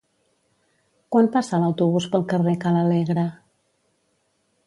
Quan 1.15 1.29
passa 1.35 1.59
l'autobús 1.65 2.09
pel 2.15 2.25
carrer 2.33 2.55
Ca 2.65 2.73
l'Alegre? 2.79 3.27